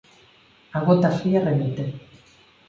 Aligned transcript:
A 0.77 0.79
gota 0.87 1.09
fría 1.19 1.45
remite. 1.49 1.85